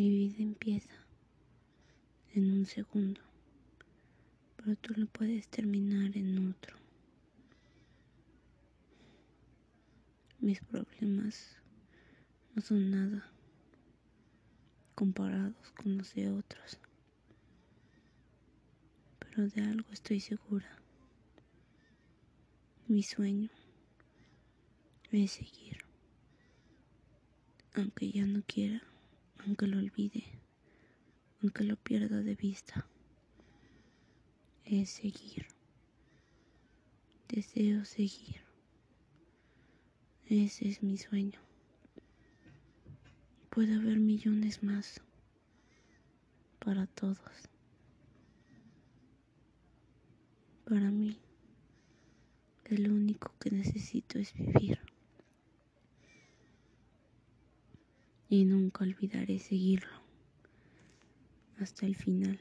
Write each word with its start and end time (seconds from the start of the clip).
Mi 0.00 0.08
vida 0.08 0.36
empieza 0.38 0.94
en 2.32 2.50
un 2.50 2.64
segundo, 2.64 3.20
pero 4.56 4.74
tú 4.76 4.94
lo 4.96 5.06
puedes 5.06 5.46
terminar 5.48 6.16
en 6.16 6.48
otro. 6.48 6.74
Mis 10.38 10.58
problemas 10.60 11.58
no 12.54 12.62
son 12.62 12.90
nada 12.90 13.30
comparados 14.94 15.70
con 15.72 15.98
los 15.98 16.14
de 16.14 16.30
otros, 16.30 16.78
pero 19.18 19.48
de 19.48 19.60
algo 19.60 19.92
estoy 19.92 20.20
segura. 20.20 20.78
Mi 22.88 23.02
sueño 23.02 23.50
es 25.12 25.32
seguir, 25.32 25.84
aunque 27.74 28.10
ya 28.10 28.24
no 28.24 28.42
quiera, 28.46 28.82
aunque 29.46 29.66
lo 29.66 29.78
olvide, 29.78 30.24
aunque 31.42 31.64
lo 31.64 31.76
pierda 31.76 32.22
de 32.22 32.34
vista. 32.34 32.86
Es 34.64 34.90
seguir. 34.90 35.46
Deseo 37.28 37.84
seguir. 37.84 38.40
Ese 40.26 40.68
es 40.68 40.82
mi 40.82 40.96
sueño. 40.96 41.40
Puede 43.50 43.74
haber 43.74 43.98
millones 43.98 44.62
más 44.62 45.00
para 46.60 46.86
todos. 46.86 47.18
Para 50.64 50.90
mí. 50.90 51.18
El 52.66 52.92
único 52.92 53.34
que 53.40 53.50
necesito 53.50 54.20
es 54.20 54.32
vivir. 54.34 54.78
Y 58.30 58.44
nunca 58.44 58.84
olvidaré 58.84 59.40
seguirlo 59.40 59.90
hasta 61.58 61.84
el 61.84 61.96
final. 61.96 62.40